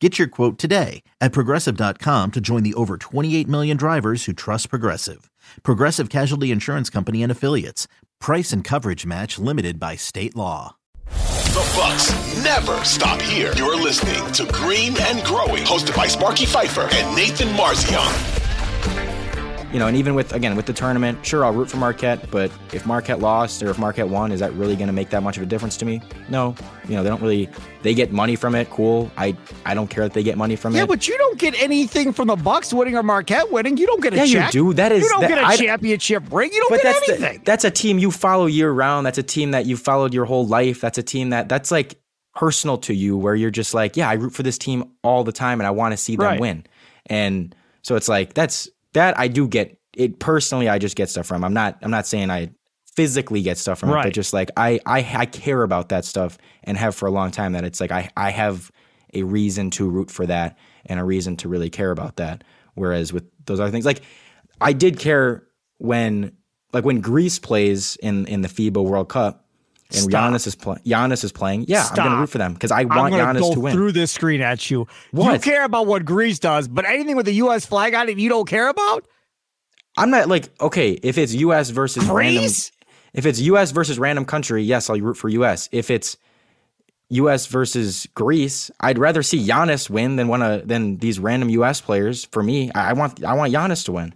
[0.00, 4.68] Get your quote today at progressive.com to join the over 28 million drivers who trust
[4.68, 5.30] Progressive.
[5.62, 7.88] Progressive Casualty Insurance Company and Affiliates.
[8.20, 10.76] Price and coverage match limited by state law.
[11.06, 12.10] The Bucks
[12.44, 13.52] never stop here.
[13.56, 18.45] You're listening to Green and Growing, hosted by Sparky Fifer and Nathan Marzion
[19.76, 22.50] you know, and even with again with the tournament, sure I'll root for Marquette, but
[22.72, 25.36] if Marquette lost or if Marquette won, is that really going to make that much
[25.36, 26.00] of a difference to me?
[26.30, 26.54] No,
[26.88, 27.50] you know they don't really.
[27.82, 29.10] They get money from it, cool.
[29.18, 30.82] I I don't care that they get money from yeah, it.
[30.84, 33.76] Yeah, but you don't get anything from the Bucks winning or Marquette winning.
[33.76, 34.54] You don't get a yeah, check.
[34.54, 34.72] you do.
[34.72, 36.54] That is you don't that, get a I, championship ring.
[36.54, 37.38] You don't but get that's anything.
[37.40, 39.04] The, that's a team you follow year round.
[39.04, 40.80] That's a team that you followed your whole life.
[40.80, 42.00] That's a team that that's like
[42.34, 45.32] personal to you, where you're just like, yeah, I root for this team all the
[45.32, 46.40] time, and I want to see them right.
[46.40, 46.64] win.
[47.04, 51.26] And so it's like that's that I do get it personally I just get stuff
[51.26, 51.44] from.
[51.44, 52.50] I'm not I'm not saying I
[52.94, 54.00] physically get stuff from right.
[54.00, 57.10] it, but just like I, I I care about that stuff and have for a
[57.10, 58.70] long time that it's like I I have
[59.14, 62.42] a reason to root for that and a reason to really care about that.
[62.74, 64.02] Whereas with those other things, like
[64.60, 65.46] I did care
[65.78, 66.32] when
[66.72, 69.45] like when Greece plays in in the FIBA World Cup
[69.90, 70.32] and Stop.
[70.32, 70.80] Giannis is playing.
[70.84, 71.64] Giannis is playing.
[71.68, 71.98] Yeah, Stop.
[71.98, 73.72] I'm gonna root for them because I want I'm Giannis go to win.
[73.72, 74.86] Through this screen at you.
[75.12, 75.32] What?
[75.34, 77.66] You care about what Greece does, but anything with the U.S.
[77.66, 79.06] flag on it, you don't care about.
[79.96, 81.70] I'm not like okay if it's U.S.
[81.70, 82.12] versus Greece?
[82.12, 82.52] random.
[83.14, 83.70] If it's U.S.
[83.70, 85.68] versus random country, yes, I'll root for U.S.
[85.72, 86.18] If it's
[87.10, 87.46] U.S.
[87.46, 91.80] versus Greece, I'd rather see Giannis win than one of than these random U.S.
[91.80, 92.26] players.
[92.26, 94.14] For me, I, I want I want Giannis to win.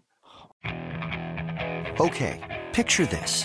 [2.00, 3.44] Okay, picture this: